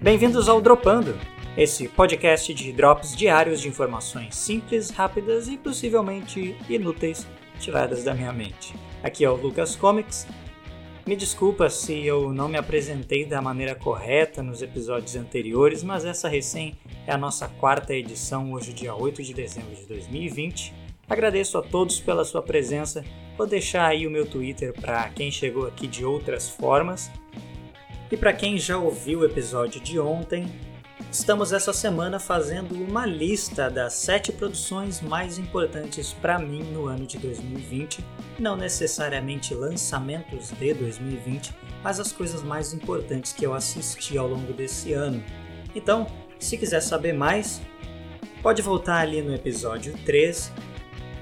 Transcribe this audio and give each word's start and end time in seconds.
Bem-vindos 0.00 0.48
ao 0.48 0.60
Dropando, 0.62 1.18
esse 1.56 1.86
podcast 1.86 2.54
de 2.54 2.72
drops 2.72 3.14
diários 3.14 3.60
de 3.60 3.68
informações 3.68 4.34
simples, 4.34 4.90
rápidas 4.90 5.46
e 5.46 5.58
possivelmente 5.58 6.56
inúteis 6.68 7.26
tiradas 7.58 8.02
da 8.02 8.14
minha 8.14 8.32
mente. 8.32 8.74
Aqui 9.02 9.24
é 9.24 9.30
o 9.30 9.36
Lucas 9.36 9.76
Comics. 9.76 10.26
Me 11.06 11.16
desculpa 11.16 11.70
se 11.70 12.04
eu 12.04 12.32
não 12.32 12.46
me 12.46 12.58
apresentei 12.58 13.24
da 13.24 13.40
maneira 13.40 13.74
correta 13.74 14.42
nos 14.42 14.60
episódios 14.60 15.16
anteriores, 15.16 15.82
mas 15.82 16.04
essa 16.04 16.28
recém 16.28 16.76
é 17.06 17.12
a 17.12 17.18
nossa 17.18 17.48
quarta 17.48 17.94
edição, 17.94 18.52
hoje, 18.52 18.72
dia 18.72 18.94
8 18.94 19.22
de 19.22 19.32
dezembro 19.32 19.74
de 19.74 19.86
2020. 19.86 20.74
Agradeço 21.08 21.56
a 21.58 21.62
todos 21.62 21.98
pela 21.98 22.24
sua 22.24 22.42
presença. 22.42 23.02
Vou 23.36 23.46
deixar 23.46 23.86
aí 23.86 24.06
o 24.06 24.10
meu 24.10 24.26
Twitter 24.26 24.74
para 24.78 25.08
quem 25.08 25.30
chegou 25.30 25.66
aqui 25.66 25.86
de 25.86 26.04
outras 26.04 26.48
formas. 26.48 27.10
E 28.12 28.16
para 28.16 28.32
quem 28.32 28.58
já 28.58 28.76
ouviu 28.76 29.20
o 29.20 29.24
episódio 29.24 29.80
de 29.80 29.98
ontem, 29.98 30.46
estamos 31.10 31.52
essa 31.52 31.72
semana 31.72 32.18
fazendo 32.18 32.74
uma 32.74 33.06
lista 33.06 33.70
das 33.70 33.94
sete 33.94 34.32
produções 34.32 35.00
mais 35.00 35.38
importantes 35.38 36.12
para 36.12 36.38
mim 36.38 36.62
no 36.62 36.86
ano 36.86 37.06
de 37.06 37.18
2020, 37.18 38.04
não 38.38 38.56
necessariamente 38.56 39.54
lançamentos 39.54 40.50
de 40.50 40.74
2020, 40.74 41.54
mas 41.82 42.00
as 42.00 42.12
coisas 42.12 42.42
mais 42.42 42.72
importantes 42.74 43.32
que 43.32 43.46
eu 43.46 43.54
assisti 43.54 44.18
ao 44.18 44.28
longo 44.28 44.52
desse 44.52 44.92
ano. 44.92 45.22
Então, 45.74 46.06
se 46.38 46.56
quiser 46.56 46.80
saber 46.80 47.12
mais, 47.12 47.60
pode 48.42 48.62
voltar 48.62 48.98
ali 48.98 49.22
no 49.22 49.34
episódio 49.34 49.94
3 50.04 50.52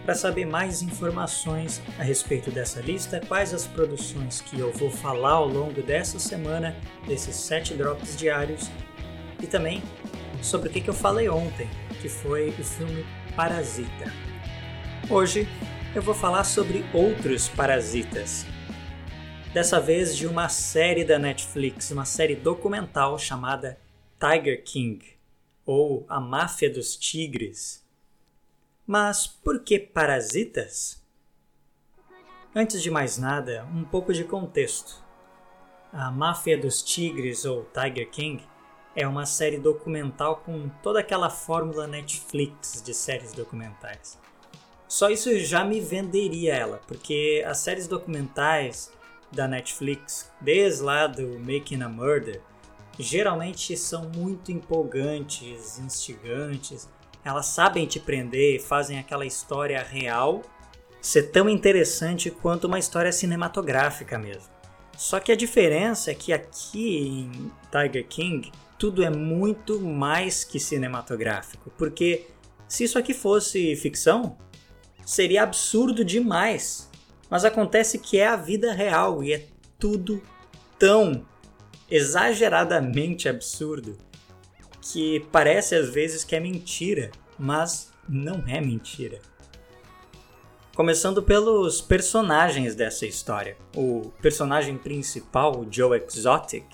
para 0.05 0.14
saber 0.14 0.47
mais 0.47 0.80
informações 0.80 1.83
a 1.98 2.03
respeito 2.03 2.50
dessa 2.50 2.81
lista, 2.81 3.20
quais 3.28 3.53
as 3.53 3.66
produções 3.66 4.41
que 4.41 4.58
eu 4.58 4.72
vou 4.72 4.91
falar 4.91 5.33
ao 5.33 5.47
longo 5.47 5.83
dessa 5.83 6.19
semana, 6.19 6.75
desses 7.06 7.36
7 7.36 7.75
drops 7.75 8.16
diários, 8.16 8.70
e 9.41 9.47
também 9.47 9.83
sobre 10.42 10.69
o 10.69 10.72
que 10.72 10.89
eu 10.89 10.94
falei 10.94 11.28
ontem, 11.28 11.69
que 12.00 12.08
foi 12.08 12.50
o 12.50 12.64
filme 12.64 13.05
Parasita. 13.34 14.12
Hoje 15.11 15.48
eu 15.94 16.03
vou 16.03 16.14
falar 16.14 16.44
sobre 16.44 16.84
outros 16.92 17.48
parasitas. 17.48 18.47
Dessa 19.53 19.81
vez 19.81 20.16
de 20.16 20.27
uma 20.27 20.48
série 20.48 21.05
da 21.05 21.19
Netflix, 21.19 21.91
uma 21.91 22.05
série 22.05 22.36
documental 22.36 23.19
chamada 23.19 23.78
Tiger 24.20 24.62
King, 24.62 25.05
ou 25.64 26.05
A 26.09 26.20
Máfia 26.20 26.70
dos 26.70 26.97
Tigres 26.97 27.86
mas 28.89 29.27
por 29.27 29.62
que 29.62 29.78
parasitas? 29.78 30.98
Antes 32.55 32.83
de 32.83 32.91
mais 32.91 33.19
nada, 33.19 33.66
um 33.66 33.84
pouco 33.84 34.14
de 34.14 34.25
contexto. 34.25 35.05
A 35.92 36.11
Máfia 36.11 36.56
dos 36.56 36.83
Tigres 36.83 37.44
ou 37.44 37.66
Tiger 37.66 38.09
King 38.09 38.42
é 38.94 39.06
uma 39.06 39.27
série 39.27 39.58
documental 39.58 40.36
com 40.44 40.69
toda 40.83 41.00
aquela 41.00 41.31
fórmula 41.31 41.86
Netflix 41.86 42.83
de 42.83 42.92
séries 42.94 43.33
documentais. 43.33 44.19
Só 44.86 45.11
isso 45.11 45.39
já 45.39 45.64
me 45.64 45.81
venderia 45.81 46.55
ela, 46.55 46.81
porque 46.86 47.44
as 47.47 47.59
séries 47.59 47.86
documentais 47.86 48.91
da 49.31 49.47
Netflix, 49.47 50.31
desde 50.41 50.83
lá 50.83 51.06
do 51.06 51.39
Making 51.39 51.83
a 51.83 51.89
Murder, 51.89 52.41
geralmente 52.98 53.77
são 53.77 54.09
muito 54.09 54.50
empolgantes, 54.50 55.78
instigantes 55.78 56.89
elas 57.25 57.47
sabem 57.47 57.86
te 57.86 58.00
prender, 58.00 58.61
fazem 58.61 58.98
aquela 58.98 59.27
história 59.27 59.83
real 59.83 60.42
ser 61.00 61.25
tão 61.25 61.48
interessante 61.48 62.31
quanto 62.31 62.66
uma 62.66 62.78
história 62.78 63.12
cinematográfica 63.12 64.19
mesmo. 64.19 64.50
Só 64.97 65.20
que 65.20 65.31
a 65.31 65.37
diferença 65.37 66.10
é 66.10 66.15
que 66.15 66.32
aqui 66.32 66.99
em 66.99 67.53
Tiger 67.70 68.06
King 68.09 68.50
tudo 68.78 69.03
é 69.03 69.11
muito 69.11 69.81
mais 69.81 70.44
que 70.44 70.61
cinematográfico, 70.61 71.71
porque 71.77 72.27
se 72.69 72.84
isso 72.84 72.99
aqui 72.99 73.12
fosse 73.12 73.75
ficção, 73.77 74.39
seria 75.05 75.43
absurdo 75.43 76.05
demais. 76.05 76.88
Mas 77.31 77.44
acontece 77.44 77.99
que 77.99 78.19
é 78.19 78.27
a 78.27 78.37
vida 78.37 78.72
real 78.72 79.22
e 79.22 79.34
é 79.34 79.47
tudo 79.78 80.22
tão 80.78 81.27
exageradamente 81.91 83.28
absurdo 83.28 83.99
que 84.81 85.21
parece 85.33 85.75
às 85.75 85.88
vezes 85.88 86.25
que 86.25 86.37
é 86.37 86.41
mentira, 86.41 87.11
mas 87.38 87.93
não 88.09 88.44
é 88.47 88.61
mentira. 88.61 89.21
Começando 90.75 91.22
pelos 91.22 91.81
personagens 91.81 92.75
dessa 92.75 93.05
história. 93.05 93.56
O 93.75 94.12
personagem 94.22 94.78
principal, 94.78 95.61
o 95.61 95.67
Joe 95.71 96.00
Exotic, 96.06 96.65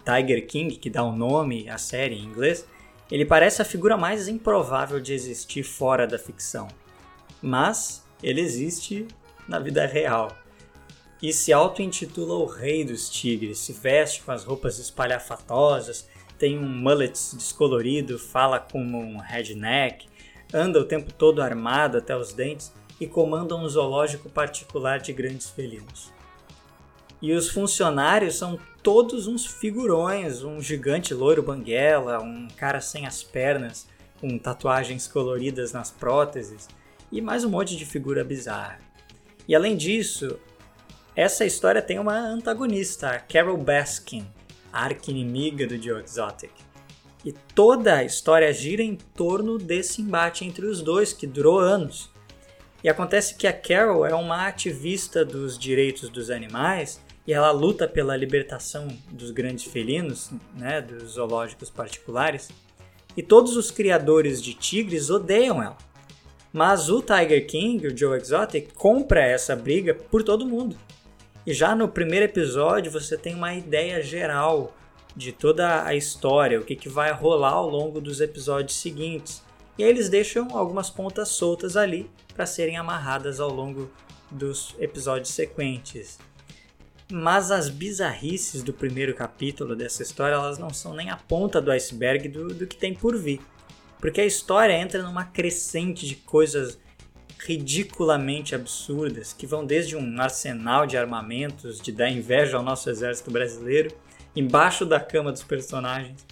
Tiger 0.00 0.46
King, 0.46 0.76
que 0.76 0.90
dá 0.90 1.02
o 1.02 1.14
nome 1.14 1.68
à 1.68 1.78
série 1.78 2.16
em 2.16 2.24
inglês, 2.24 2.66
ele 3.10 3.24
parece 3.24 3.62
a 3.62 3.64
figura 3.64 3.96
mais 3.96 4.28
improvável 4.28 5.00
de 5.00 5.12
existir 5.12 5.62
fora 5.62 6.06
da 6.06 6.18
ficção. 6.18 6.68
Mas 7.42 8.04
ele 8.22 8.40
existe 8.40 9.06
na 9.46 9.58
vida 9.58 9.86
real. 9.86 10.36
E 11.22 11.32
se 11.32 11.52
auto-intitula 11.52 12.34
o 12.34 12.46
Rei 12.46 12.84
dos 12.84 13.08
Tigres, 13.08 13.58
se 13.58 13.72
veste 13.72 14.22
com 14.22 14.32
as 14.32 14.44
roupas 14.44 14.78
espalhafatosas, 14.78 16.08
tem 16.38 16.58
um 16.58 16.68
mullet 16.68 17.12
descolorido, 17.34 18.18
fala 18.18 18.58
como 18.58 18.98
um 18.98 19.18
redneck, 19.18 20.08
anda 20.52 20.80
o 20.80 20.84
tempo 20.84 21.12
todo 21.12 21.40
armado 21.40 21.98
até 21.98 22.16
os 22.16 22.32
dentes 22.32 22.72
e 23.00 23.06
comanda 23.06 23.56
um 23.56 23.68
zoológico 23.68 24.28
particular 24.28 24.98
de 24.98 25.12
grandes 25.12 25.48
felinos. 25.48 26.12
E 27.24 27.32
os 27.32 27.48
funcionários 27.48 28.36
são 28.36 28.60
todos 28.82 29.26
uns 29.26 29.46
figurões, 29.46 30.42
um 30.42 30.60
gigante 30.60 31.14
loiro 31.14 31.42
banguela, 31.42 32.22
um 32.22 32.48
cara 32.54 32.82
sem 32.82 33.06
as 33.06 33.22
pernas, 33.22 33.86
com 34.20 34.36
tatuagens 34.36 35.06
coloridas 35.08 35.72
nas 35.72 35.90
próteses 35.90 36.68
e 37.10 37.22
mais 37.22 37.42
um 37.42 37.48
monte 37.48 37.78
de 37.78 37.86
figura 37.86 38.22
bizarra. 38.22 38.78
E 39.48 39.54
além 39.54 39.74
disso, 39.74 40.38
essa 41.16 41.46
história 41.46 41.80
tem 41.80 41.98
uma 41.98 42.14
antagonista, 42.14 43.12
a 43.12 43.18
Carol 43.18 43.56
Baskin, 43.56 44.26
arqui-inimiga 44.70 45.66
do 45.66 45.82
Joe 45.82 46.02
Exotic. 46.02 46.52
E 47.24 47.32
toda 47.32 47.94
a 47.94 48.04
história 48.04 48.52
gira 48.52 48.82
em 48.82 48.96
torno 48.96 49.56
desse 49.56 50.02
embate 50.02 50.44
entre 50.44 50.66
os 50.66 50.82
dois, 50.82 51.14
que 51.14 51.26
durou 51.26 51.58
anos. 51.58 52.10
E 52.82 52.88
acontece 52.90 53.34
que 53.34 53.46
a 53.46 53.52
Carol 53.54 54.04
é 54.04 54.14
uma 54.14 54.46
ativista 54.46 55.24
dos 55.24 55.58
direitos 55.58 56.10
dos 56.10 56.28
animais 56.28 57.02
e 57.26 57.32
ela 57.32 57.50
luta 57.50 57.88
pela 57.88 58.16
libertação 58.16 58.88
dos 59.10 59.30
grandes 59.30 59.64
felinos, 59.64 60.30
né, 60.54 60.80
dos 60.80 61.12
zoológicos 61.12 61.70
particulares. 61.70 62.50
E 63.16 63.22
todos 63.22 63.56
os 63.56 63.70
criadores 63.70 64.42
de 64.42 64.54
tigres 64.54 65.08
odeiam 65.08 65.62
ela. 65.62 65.78
Mas 66.52 66.88
o 66.88 67.02
Tiger 67.02 67.46
King, 67.46 67.86
o 67.86 67.96
Joe 67.96 68.18
Exotic, 68.18 68.74
compra 68.74 69.24
essa 69.24 69.56
briga 69.56 69.94
por 69.94 70.22
todo 70.22 70.46
mundo. 70.46 70.76
E 71.46 71.52
já 71.52 71.74
no 71.74 71.88
primeiro 71.88 72.26
episódio 72.26 72.92
você 72.92 73.16
tem 73.16 73.34
uma 73.34 73.54
ideia 73.54 74.02
geral 74.02 74.74
de 75.16 75.32
toda 75.32 75.84
a 75.84 75.94
história, 75.94 76.60
o 76.60 76.64
que, 76.64 76.76
que 76.76 76.88
vai 76.88 77.12
rolar 77.12 77.52
ao 77.52 77.68
longo 77.68 78.00
dos 78.00 78.20
episódios 78.20 78.76
seguintes. 78.76 79.42
E 79.78 79.84
aí 79.84 79.90
eles 79.90 80.08
deixam 80.08 80.56
algumas 80.56 80.90
pontas 80.90 81.28
soltas 81.30 81.76
ali 81.76 82.10
para 82.34 82.46
serem 82.46 82.76
amarradas 82.76 83.40
ao 83.40 83.50
longo 83.50 83.90
dos 84.30 84.74
episódios 84.78 85.30
sequentes. 85.30 86.18
Mas 87.12 87.50
as 87.50 87.68
bizarrices 87.68 88.62
do 88.62 88.72
primeiro 88.72 89.14
capítulo 89.14 89.76
dessa 89.76 90.02
história 90.02 90.34
elas 90.34 90.58
não 90.58 90.70
são 90.70 90.94
nem 90.94 91.10
a 91.10 91.16
ponta 91.16 91.60
do 91.60 91.70
iceberg 91.70 92.28
do, 92.28 92.48
do 92.48 92.66
que 92.66 92.76
tem 92.76 92.94
por 92.94 93.16
vir. 93.16 93.40
Porque 94.00 94.20
a 94.20 94.26
história 94.26 94.72
entra 94.72 95.02
numa 95.02 95.24
crescente 95.24 96.06
de 96.06 96.16
coisas 96.16 96.78
ridiculamente 97.38 98.54
absurdas 98.54 99.34
que 99.34 99.46
vão 99.46 99.66
desde 99.66 99.96
um 99.96 100.20
arsenal 100.20 100.86
de 100.86 100.96
armamentos 100.96 101.78
de 101.78 101.92
dar 101.92 102.08
inveja 102.08 102.56
ao 102.56 102.62
nosso 102.62 102.88
exército 102.88 103.30
brasileiro, 103.30 103.94
embaixo 104.34 104.86
da 104.86 104.98
cama 104.98 105.30
dos 105.30 105.42
personagens, 105.42 106.24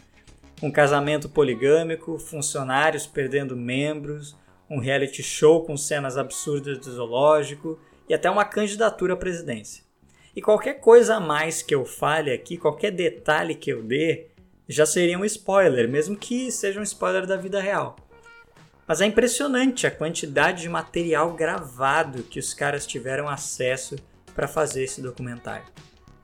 um 0.63 0.71
casamento 0.71 1.29
poligâmico, 1.29 2.19
funcionários 2.19 3.07
perdendo 3.07 3.57
membros, 3.57 4.35
um 4.71 4.79
reality 4.79 5.23
show 5.23 5.65
com 5.65 5.77
cenas 5.77 6.17
absurdas 6.17 6.79
do 6.79 6.91
zoológico 6.91 7.79
e 8.09 8.15
até 8.15 8.31
uma 8.31 8.45
candidatura 8.45 9.13
à 9.13 9.17
presidência. 9.17 9.85
E 10.35 10.41
qualquer 10.41 10.81
coisa 10.81 11.17
a 11.17 11.21
mais 11.21 11.63
que 11.63 11.75
eu 11.75 11.85
fale 11.85 12.33
aqui, 12.33 12.57
qualquer 12.57 12.91
detalhe 12.91 13.55
que 13.55 13.71
eu 13.71 13.83
dê, 13.83 14.29
já 14.67 14.87
seria 14.87 15.19
um 15.19 15.25
spoiler, 15.25 15.89
mesmo 15.89 16.17
que 16.17 16.51
seja 16.51 16.81
um 16.81 16.83
spoiler 16.83 17.27
da 17.27 17.37
vida 17.37 17.61
real. 17.61 17.97
Mas 18.87 19.01
é 19.01 19.07
impressionante 19.07 19.87
a 19.87 19.91
quantidade 19.91 20.63
de 20.63 20.69
material 20.69 21.35
gravado 21.35 22.23
que 22.23 22.39
os 22.39 22.55
caras 22.55 22.87
tiveram 22.87 23.29
acesso 23.29 23.97
para 24.35 24.49
fazer 24.49 24.85
esse 24.85 25.03
documentário. 25.03 25.67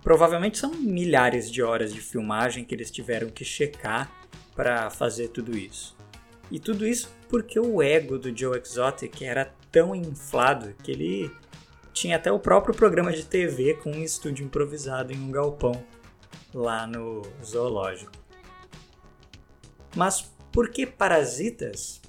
Provavelmente 0.02 0.56
são 0.56 0.72
milhares 0.72 1.50
de 1.50 1.62
horas 1.62 1.92
de 1.92 2.00
filmagem 2.00 2.64
que 2.64 2.74
eles 2.74 2.90
tiveram 2.90 3.28
que 3.28 3.44
checar 3.44 4.10
para 4.56 4.88
fazer 4.90 5.28
tudo 5.28 5.56
isso. 5.56 5.96
E 6.50 6.58
tudo 6.58 6.86
isso 6.86 7.14
porque 7.28 7.60
o 7.60 7.82
ego 7.82 8.18
do 8.18 8.36
Joe 8.36 8.58
Exotic 8.58 9.22
era 9.22 9.52
tão 9.70 9.94
inflado 9.94 10.74
que 10.82 10.90
ele 10.90 11.30
tinha 11.98 12.14
até 12.14 12.30
o 12.30 12.38
próprio 12.38 12.72
programa 12.72 13.12
de 13.12 13.24
TV 13.24 13.74
com 13.74 13.90
um 13.90 14.04
estúdio 14.04 14.46
improvisado 14.46 15.12
em 15.12 15.18
um 15.20 15.32
galpão 15.32 15.84
lá 16.54 16.86
no 16.86 17.22
zoológico. 17.44 18.12
Mas 19.96 20.30
por 20.52 20.70
que 20.70 20.86
Parasitas? 20.86 22.00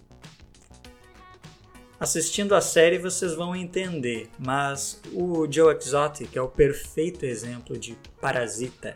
Assistindo 2.00 2.54
a 2.54 2.62
série 2.62 3.00
vocês 3.00 3.34
vão 3.34 3.56
entender, 3.56 4.30
mas 4.38 5.02
o 5.12 5.52
Joe 5.52 5.76
Exotic 5.76 6.36
é 6.36 6.42
o 6.42 6.48
perfeito 6.48 7.26
exemplo 7.26 7.78
de 7.78 7.98
parasita 8.22 8.96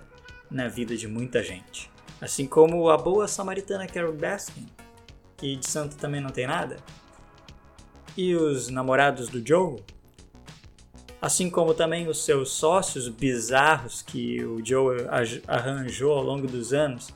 na 0.50 0.68
vida 0.68 0.96
de 0.96 1.08
muita 1.08 1.42
gente. 1.42 1.92
Assim 2.22 2.46
como 2.46 2.90
a 2.90 2.98
boa 2.98 3.28
samaritana 3.28 3.88
Carol 3.88 4.14
Baskin, 4.14 4.68
que 5.36 5.56
de 5.56 5.68
santo 5.68 5.98
também 5.98 6.22
não 6.22 6.30
tem 6.30 6.46
nada. 6.46 6.78
E 8.16 8.36
os 8.36 8.70
namorados 8.70 9.28
do 9.28 9.46
Joe, 9.46 9.82
assim 11.24 11.50
como 11.50 11.74
também 11.74 12.10
os 12.10 12.26
seus 12.26 12.52
sócios 12.52 13.08
bizarros 13.08 14.02
que 14.02 14.44
o 14.44 14.60
Joe 14.62 15.06
arranjou 15.48 16.12
ao 16.12 16.22
longo 16.22 16.46
dos 16.48 16.74
anos, 16.74 17.14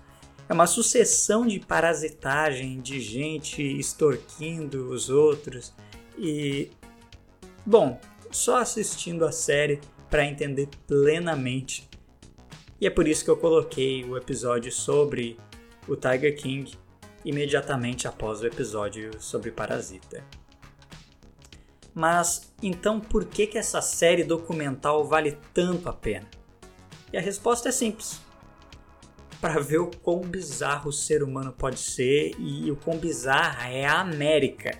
é 0.47 0.53
uma 0.53 0.65
sucessão 0.65 1.45
de 1.45 1.59
parasitagem, 1.59 2.79
de 2.79 3.01
gente 3.01 3.61
extorquindo 3.61 4.91
os 4.91 5.09
outros 5.09 5.73
e 6.17 6.71
bom, 7.65 7.99
só 8.31 8.59
assistindo 8.59 9.25
a 9.25 9.31
série 9.33 9.81
para 10.09 10.25
entender 10.25 10.69
plenamente. 10.87 11.89
E 12.79 12.87
é 12.87 12.89
por 12.89 13.09
isso 13.09 13.25
que 13.25 13.29
eu 13.29 13.35
coloquei 13.35 14.05
o 14.05 14.15
episódio 14.15 14.71
sobre 14.71 15.37
o 15.85 15.97
Tiger 15.97 16.33
King 16.37 16.71
imediatamente 17.25 18.07
após 18.07 18.39
o 18.39 18.47
episódio 18.47 19.21
sobre 19.21 19.51
Parasita. 19.51 20.23
Mas 21.97 22.53
então 22.61 22.99
por 22.99 23.25
que 23.25 23.47
que 23.47 23.57
essa 23.57 23.81
série 23.81 24.23
documental 24.23 25.03
vale 25.03 25.35
tanto 25.51 25.89
a 25.89 25.93
pena? 25.93 26.27
E 27.11 27.17
a 27.17 27.21
resposta 27.21 27.69
é 27.69 27.71
simples 27.71 28.21
para 29.41 29.59
ver 29.59 29.79
o 29.79 29.89
quão 30.03 30.21
bizarro 30.21 30.89
o 30.89 30.93
ser 30.93 31.23
humano 31.23 31.51
pode 31.51 31.79
ser 31.79 32.35
e 32.37 32.69
o 32.69 32.75
quão 32.75 32.99
bizarra 32.99 33.69
é 33.69 33.83
a 33.83 33.99
América. 33.99 34.77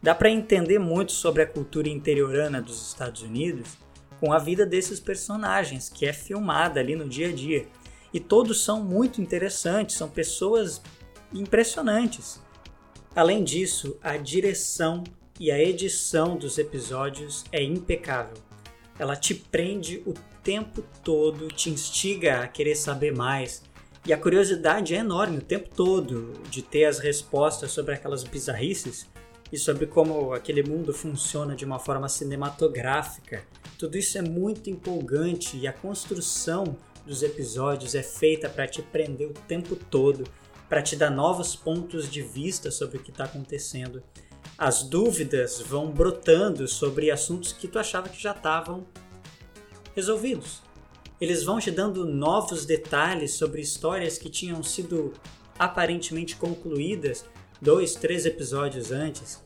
Dá 0.00 0.14
para 0.14 0.30
entender 0.30 0.78
muito 0.78 1.10
sobre 1.10 1.42
a 1.42 1.46
cultura 1.46 1.88
interiorana 1.88 2.62
dos 2.62 2.86
Estados 2.86 3.22
Unidos 3.22 3.76
com 4.20 4.32
a 4.32 4.38
vida 4.38 4.64
desses 4.64 5.00
personagens, 5.00 5.88
que 5.88 6.06
é 6.06 6.12
filmada 6.12 6.78
ali 6.78 6.94
no 6.94 7.08
dia 7.08 7.30
a 7.30 7.32
dia. 7.32 7.66
E 8.14 8.20
todos 8.20 8.62
são 8.62 8.80
muito 8.80 9.20
interessantes, 9.20 9.96
são 9.96 10.08
pessoas 10.08 10.80
impressionantes. 11.34 12.40
Além 13.16 13.42
disso, 13.42 13.98
a 14.00 14.16
direção 14.16 15.02
e 15.40 15.50
a 15.50 15.58
edição 15.58 16.36
dos 16.36 16.58
episódios 16.58 17.46
é 17.50 17.62
impecável. 17.62 18.36
Ela 18.98 19.16
te 19.16 19.34
prende 19.34 20.02
o 20.04 20.12
tempo 20.44 20.84
todo, 21.02 21.48
te 21.48 21.70
instiga 21.70 22.42
a 22.42 22.46
querer 22.46 22.74
saber 22.74 23.16
mais, 23.16 23.62
e 24.04 24.12
a 24.12 24.18
curiosidade 24.18 24.94
é 24.94 24.98
enorme 24.98 25.38
o 25.38 25.42
tempo 25.42 25.70
todo 25.74 26.34
de 26.50 26.60
ter 26.60 26.84
as 26.84 26.98
respostas 26.98 27.72
sobre 27.72 27.94
aquelas 27.94 28.22
bizarrices 28.22 29.08
e 29.50 29.56
sobre 29.56 29.86
como 29.86 30.34
aquele 30.34 30.62
mundo 30.62 30.92
funciona 30.92 31.56
de 31.56 31.64
uma 31.64 31.78
forma 31.78 32.08
cinematográfica. 32.08 33.42
Tudo 33.78 33.96
isso 33.96 34.18
é 34.18 34.22
muito 34.22 34.68
empolgante 34.68 35.56
e 35.56 35.66
a 35.66 35.72
construção 35.72 36.76
dos 37.06 37.22
episódios 37.22 37.94
é 37.94 38.02
feita 38.02 38.46
para 38.46 38.68
te 38.68 38.82
prender 38.82 39.28
o 39.28 39.34
tempo 39.48 39.74
todo, 39.74 40.24
para 40.68 40.82
te 40.82 40.96
dar 40.96 41.10
novos 41.10 41.56
pontos 41.56 42.10
de 42.10 42.20
vista 42.20 42.70
sobre 42.70 42.98
o 42.98 43.02
que 43.02 43.10
está 43.10 43.24
acontecendo. 43.24 44.02
As 44.60 44.84
dúvidas 44.84 45.60
vão 45.60 45.90
brotando 45.90 46.68
sobre 46.68 47.10
assuntos 47.10 47.52
que 47.52 47.66
tu 47.66 47.80
achava 47.80 48.08
que 48.08 48.22
já 48.22 48.30
estavam 48.30 48.86
resolvidos 49.96 50.62
eles 51.20 51.44
vão 51.44 51.58
te 51.60 51.70
dando 51.70 52.06
novos 52.06 52.64
detalhes 52.64 53.34
sobre 53.34 53.60
histórias 53.60 54.16
que 54.16 54.30
tinham 54.30 54.62
sido 54.62 55.12
aparentemente 55.58 56.34
concluídas 56.36 57.26
dois, 57.60 57.94
três 57.94 58.24
episódios 58.24 58.90
antes. 58.90 59.38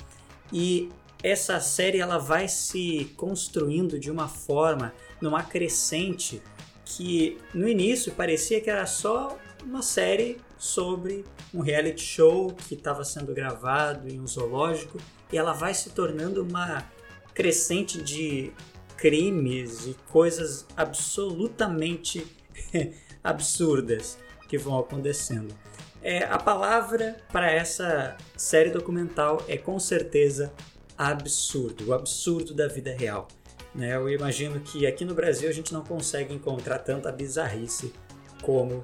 E 0.52 0.88
essa 1.20 1.58
série 1.58 1.98
ela 1.98 2.16
vai 2.16 2.46
se 2.46 3.12
construindo 3.16 3.98
de 3.98 4.10
uma 4.10 4.28
forma, 4.28 4.94
numa 5.20 5.42
crescente, 5.42 6.40
que 6.84 7.38
no 7.52 7.68
início 7.68 8.12
parecia 8.12 8.60
que 8.60 8.70
era 8.70 8.86
só 8.86 9.36
uma 9.64 9.82
série 9.82 10.36
sobre 10.64 11.26
um 11.52 11.60
reality 11.60 12.02
show 12.02 12.50
que 12.50 12.74
estava 12.74 13.04
sendo 13.04 13.34
gravado 13.34 14.08
em 14.08 14.18
um 14.18 14.26
zoológico 14.26 14.98
e 15.30 15.36
ela 15.36 15.52
vai 15.52 15.74
se 15.74 15.90
tornando 15.90 16.42
uma 16.42 16.90
crescente 17.34 18.00
de 18.00 18.50
crimes 18.96 19.86
e 19.86 19.94
coisas 20.10 20.66
absolutamente 20.74 22.26
absurdas 23.22 24.16
que 24.48 24.56
vão 24.56 24.78
acontecendo. 24.78 25.54
É, 26.02 26.24
a 26.24 26.38
palavra 26.38 27.18
para 27.30 27.50
essa 27.50 28.16
série 28.34 28.70
documental 28.70 29.44
é 29.46 29.58
com 29.58 29.78
certeza 29.78 30.50
absurdo, 30.96 31.88
o 31.88 31.92
absurdo 31.92 32.54
da 32.54 32.68
vida 32.68 32.94
real. 32.94 33.28
Né? 33.74 33.94
Eu 33.94 34.08
imagino 34.08 34.60
que 34.60 34.86
aqui 34.86 35.04
no 35.04 35.14
Brasil 35.14 35.46
a 35.46 35.52
gente 35.52 35.74
não 35.74 35.84
consegue 35.84 36.32
encontrar 36.32 36.78
tanta 36.78 37.12
bizarrice 37.12 37.92
como 38.40 38.82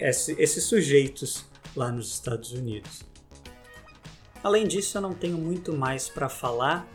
esse, 0.00 0.32
esses 0.38 0.64
sujeitos 0.64 1.44
lá 1.76 1.90
nos 1.90 2.12
Estados 2.12 2.52
Unidos. 2.52 3.02
Além 4.42 4.66
disso, 4.66 4.96
eu 4.96 5.02
não 5.02 5.12
tenho 5.12 5.36
muito 5.36 5.72
mais 5.72 6.08
para 6.08 6.28
falar 6.28 6.88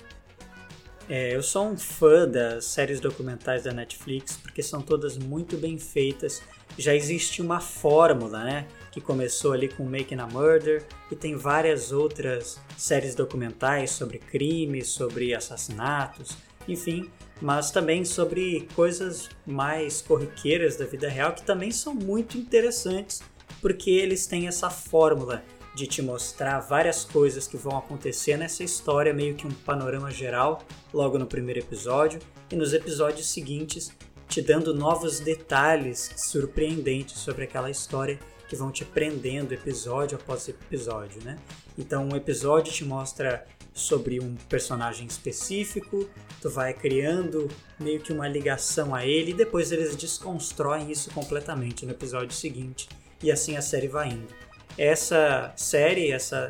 é, 1.07 1.35
eu 1.35 1.43
sou 1.43 1.67
um 1.67 1.77
fã 1.77 2.27
das 2.27 2.65
séries 2.65 2.99
documentais 2.99 3.63
da 3.63 3.71
Netflix 3.71 4.37
porque 4.37 4.63
são 4.63 4.81
todas 4.81 5.17
muito 5.17 5.55
bem 5.55 5.77
feitas. 5.77 6.41
Já 6.77 6.95
existe 6.95 7.41
uma 7.41 7.59
fórmula, 7.59 8.43
né? 8.43 8.67
Que 8.91 8.99
começou 8.99 9.53
ali 9.53 9.67
com 9.67 9.85
Making 9.85 10.19
a 10.19 10.25
Murder 10.25 10.83
e 11.11 11.15
tem 11.15 11.35
várias 11.35 11.91
outras 11.91 12.59
séries 12.75 13.13
documentais 13.13 13.91
sobre 13.91 14.17
crimes, 14.17 14.87
sobre 14.87 15.35
assassinatos, 15.35 16.35
enfim, 16.67 17.09
mas 17.41 17.71
também 17.71 18.05
sobre 18.05 18.67
coisas 18.75 19.29
mais 19.45 20.01
corriqueiras 20.01 20.75
da 20.75 20.85
vida 20.85 21.09
real 21.09 21.33
que 21.33 21.43
também 21.43 21.71
são 21.71 21.93
muito 21.93 22.37
interessantes 22.37 23.21
porque 23.61 23.89
eles 23.89 24.27
têm 24.27 24.47
essa 24.47 24.69
fórmula 24.69 25.43
de 25.75 25.85
te 25.85 26.01
mostrar 26.01 26.59
várias 26.61 27.03
coisas 27.03 27.47
que 27.47 27.57
vão 27.57 27.77
acontecer 27.77 28.37
nessa 28.37 28.63
história, 28.63 29.13
meio 29.13 29.35
que 29.35 29.45
um 29.45 29.51
panorama 29.51 30.09
geral, 30.09 30.63
logo 30.93 31.19
no 31.19 31.25
primeiro 31.25 31.59
episódio, 31.59 32.19
e 32.49 32.55
nos 32.55 32.73
episódios 32.73 33.27
seguintes 33.27 33.91
te 34.27 34.41
dando 34.41 34.73
novos 34.73 35.19
detalhes 35.19 36.11
surpreendentes 36.15 37.19
sobre 37.19 37.43
aquela 37.43 37.69
história 37.69 38.19
que 38.47 38.55
vão 38.55 38.71
te 38.71 38.85
prendendo 38.85 39.53
episódio 39.53 40.17
após 40.17 40.47
episódio, 40.47 41.21
né? 41.23 41.37
Então, 41.77 42.07
um 42.07 42.15
episódio 42.15 42.71
te 42.71 42.85
mostra 42.85 43.45
sobre 43.75 44.21
um 44.21 44.35
personagem 44.47 45.05
específico, 45.05 46.09
tu 46.41 46.49
vai 46.49 46.73
criando 46.73 47.51
meio 47.77 47.99
que 47.99 48.13
uma 48.13 48.25
ligação 48.25 48.95
a 48.95 49.05
ele 49.05 49.31
e 49.31 49.33
depois 49.33 49.71
eles 49.73 49.95
desconstroem 49.97 50.89
isso 50.89 51.11
completamente 51.11 51.85
no 51.85 51.91
episódio 51.91 52.33
seguinte 52.33 52.87
e 53.21 53.29
assim 53.29 53.57
a 53.57 53.61
série 53.61 53.89
vai 53.89 54.09
indo. 54.09 54.33
Essa 54.77 55.53
série, 55.57 56.09
essa 56.09 56.49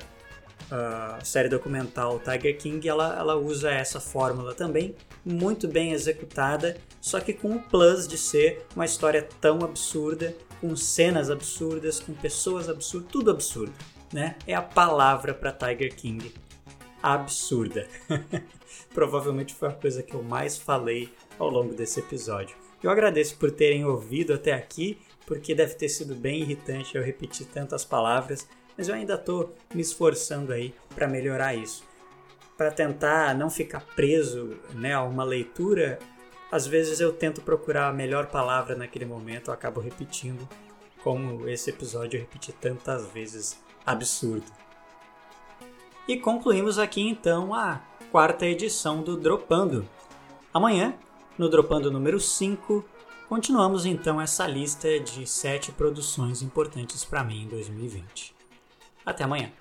uh, 0.71 1.25
série 1.25 1.49
documental 1.49 2.19
Tiger 2.19 2.57
King, 2.57 2.87
ela, 2.87 3.17
ela 3.17 3.35
usa 3.35 3.71
essa 3.71 3.99
fórmula 3.99 4.53
também, 4.53 4.95
muito 5.25 5.67
bem 5.67 5.93
executada, 5.93 6.77
só 7.01 7.19
que 7.19 7.33
com 7.33 7.55
o 7.55 7.59
plus 7.59 8.07
de 8.07 8.19
ser 8.19 8.65
uma 8.75 8.85
história 8.85 9.27
tão 9.41 9.63
absurda, 9.63 10.35
com 10.61 10.75
cenas 10.75 11.31
absurdas, 11.31 11.99
com 11.99 12.13
pessoas 12.13 12.69
absurdas, 12.69 13.09
tudo 13.11 13.31
absurdo, 13.31 13.73
né? 14.13 14.35
É 14.45 14.53
a 14.53 14.61
palavra 14.61 15.33
para 15.33 15.51
Tiger 15.51 15.95
King. 15.95 16.31
Absurda. 17.05 17.87
Provavelmente 18.91 19.53
foi 19.53 19.67
a 19.69 19.73
coisa 19.73 20.01
que 20.01 20.15
eu 20.15 20.23
mais 20.23 20.57
falei 20.57 21.13
ao 21.37 21.51
longo 21.51 21.75
desse 21.75 21.99
episódio. 21.99 22.57
Eu 22.81 22.89
agradeço 22.89 23.37
por 23.37 23.51
terem 23.51 23.85
ouvido 23.85 24.33
até 24.33 24.53
aqui 24.53 24.97
porque 25.23 25.53
deve 25.53 25.75
ter 25.75 25.87
sido 25.87 26.15
bem 26.15 26.41
irritante 26.41 26.97
eu 26.97 27.03
repetir 27.03 27.45
tantas 27.45 27.85
palavras, 27.85 28.47
mas 28.75 28.87
eu 28.87 28.95
ainda 28.95 29.13
estou 29.13 29.53
me 29.71 29.83
esforçando 29.83 30.51
aí 30.51 30.73
para 30.95 31.07
melhorar 31.07 31.53
isso. 31.53 31.83
Para 32.57 32.71
tentar 32.71 33.35
não 33.35 33.51
ficar 33.51 33.85
preso 33.95 34.57
né, 34.73 34.95
a 34.95 35.03
uma 35.03 35.23
leitura, 35.23 35.99
às 36.51 36.65
vezes 36.65 36.99
eu 36.99 37.13
tento 37.13 37.39
procurar 37.39 37.87
a 37.87 37.93
melhor 37.93 38.31
palavra 38.31 38.75
naquele 38.75 39.05
momento, 39.05 39.49
eu 39.49 39.53
acabo 39.53 39.79
repetindo, 39.79 40.49
como 41.03 41.47
esse 41.47 41.69
episódio 41.69 42.17
eu 42.17 42.21
repeti 42.21 42.51
tantas 42.51 43.05
vezes 43.11 43.63
absurdo. 43.85 44.64
E 46.07 46.17
concluímos 46.17 46.77
aqui 46.77 47.01
então 47.01 47.53
a 47.53 47.81
quarta 48.11 48.45
edição 48.45 49.01
do 49.01 49.17
Dropando. 49.17 49.87
Amanhã, 50.53 50.93
no 51.37 51.49
Dropando 51.49 51.91
número 51.91 52.19
5, 52.19 52.85
Continuamos 53.27 53.87
então 53.87 54.21
essa 54.21 54.45
lista 54.45 54.99
de 54.99 55.25
7 55.25 55.71
produções 55.71 56.43
importantes 56.43 57.03
para 57.03 57.23
mim 57.23 57.41
em 57.43 57.47
2020. 57.47 58.35
Até 59.03 59.23
amanhã! 59.23 59.51